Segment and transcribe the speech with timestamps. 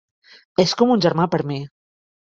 [0.63, 1.63] És com un germà per a mi.